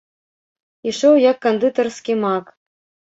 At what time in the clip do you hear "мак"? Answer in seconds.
2.23-2.45